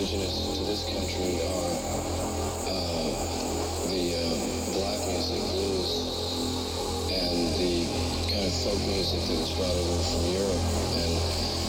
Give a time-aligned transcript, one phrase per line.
[0.00, 1.76] indigenous to this country are
[2.72, 3.12] uh,
[3.92, 4.32] the uh,
[4.72, 5.92] black music, blues,
[7.12, 7.84] and the
[8.32, 10.64] kind of folk music that was brought over from Europe.
[11.04, 11.20] And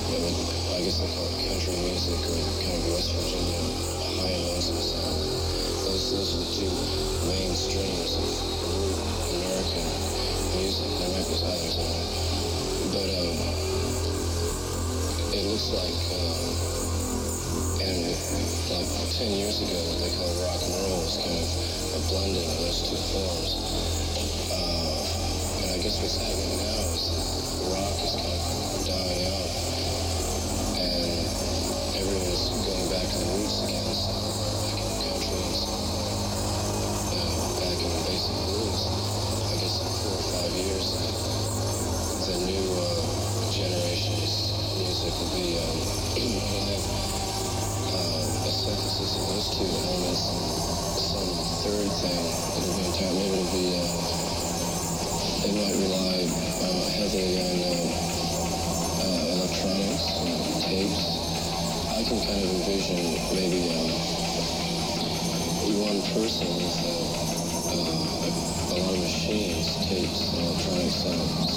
[0.07, 3.67] you know, I guess they call it country music or kind of West Virginia
[4.15, 5.27] high and sound.
[5.91, 6.71] Those, those are the two
[7.27, 8.31] main streams of
[9.27, 9.91] American
[10.55, 10.87] music.
[10.87, 11.99] There might be others it.
[12.95, 13.35] But um,
[15.35, 16.70] it looks like, uh,
[17.91, 18.07] and
[18.71, 21.49] like 10 years ago, what they call rock and roll was kind of
[21.91, 23.51] a blending of those two forms.
[24.47, 26.60] Uh, and I guess what's happening
[52.01, 53.85] maybe it'll be uh,
[55.41, 56.17] they might rely
[56.97, 57.77] heavily on
[59.01, 61.05] uh, electronics, uh, tapes.
[61.89, 63.01] I can kind of envision
[63.37, 63.61] maybe
[65.77, 67.79] one person with uh, a,
[68.71, 71.50] a lot of machines, tapes, electronic sounds,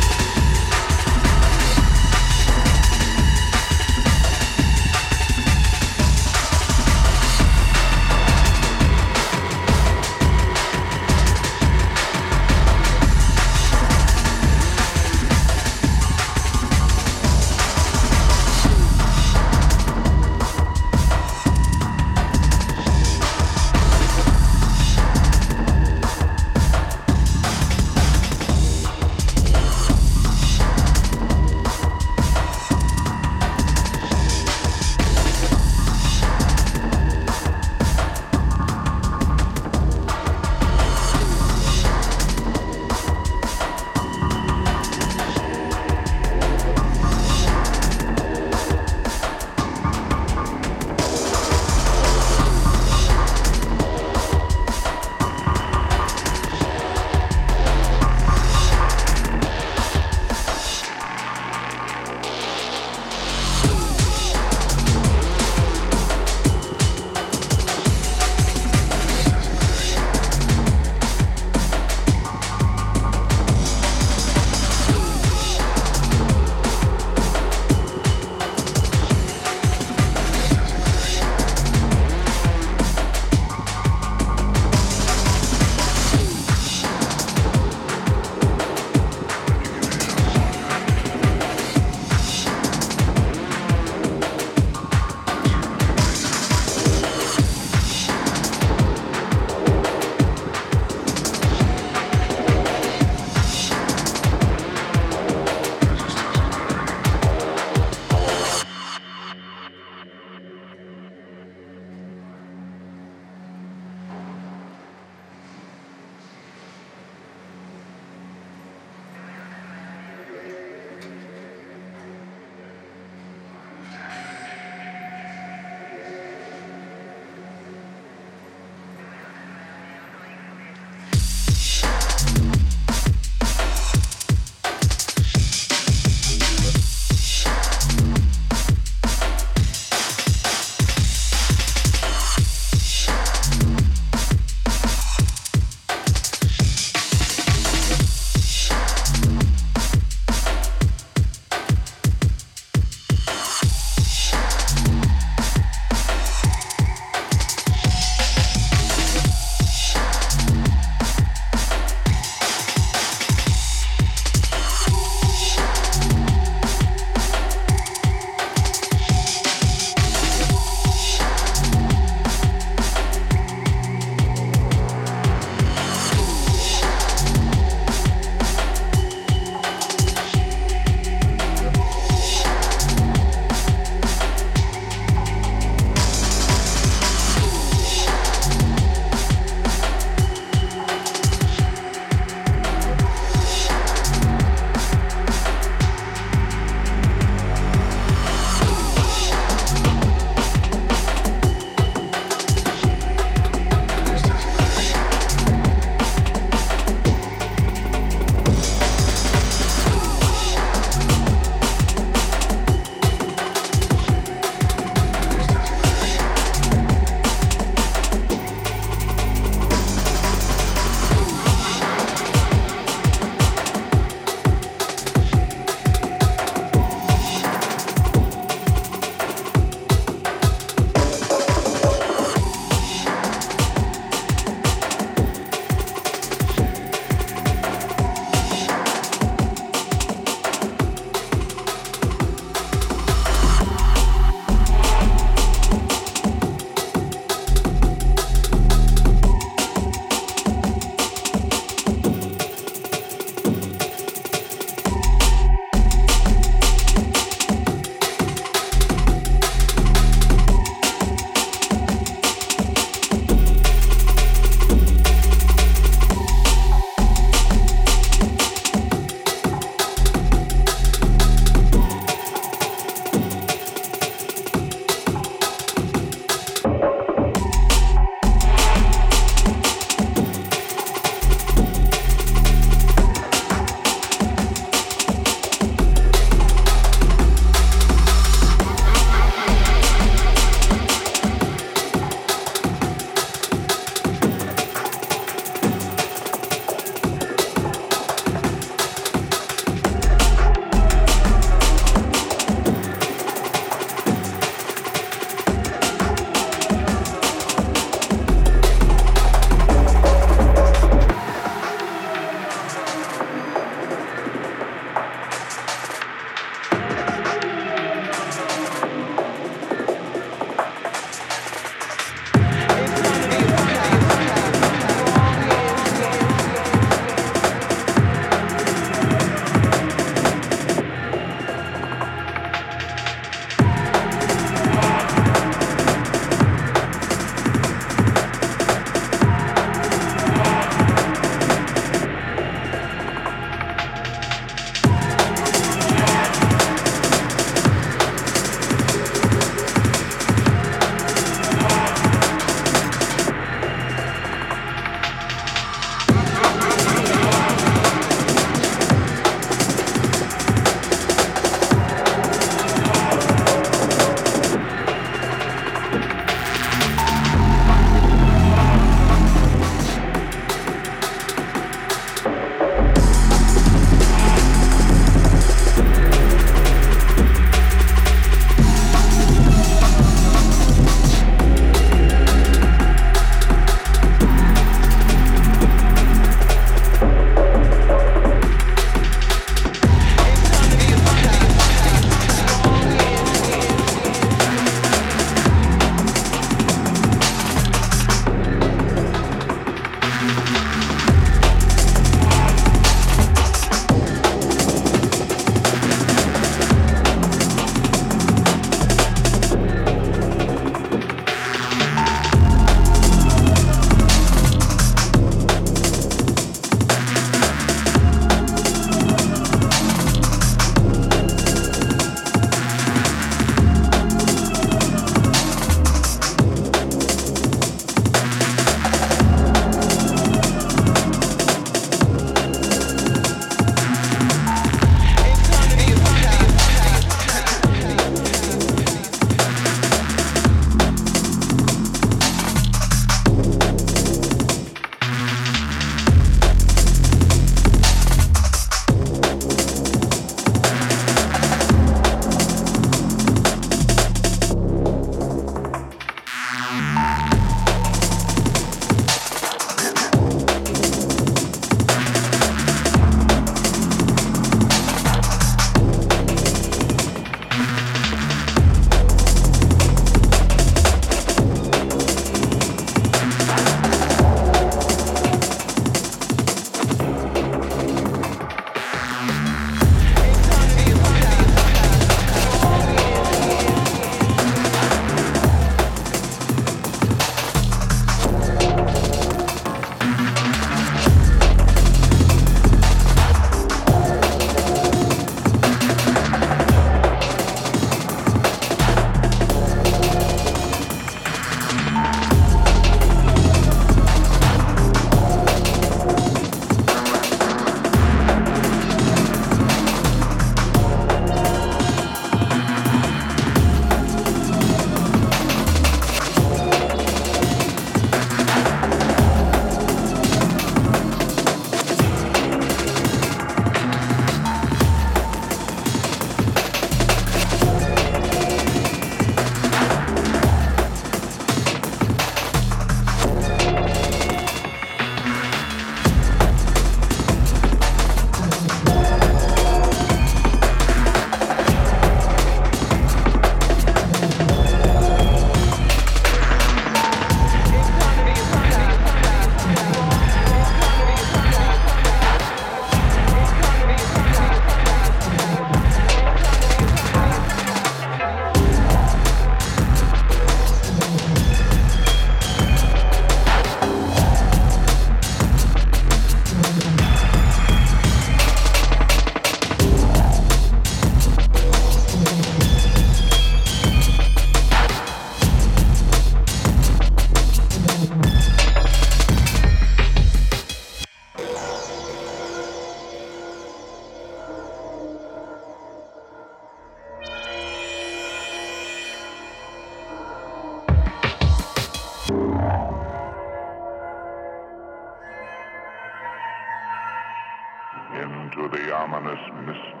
[599.01, 600.00] Amanız mısınız?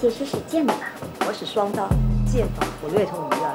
[0.00, 0.80] 些是使剑的吧？
[1.26, 1.86] 我使双刀，
[2.24, 3.52] 剑法我略通一二。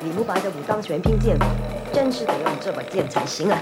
[0.00, 1.44] 李慕白的武当玄拼剑法，
[1.92, 3.58] 真是得用这把剑才行啊！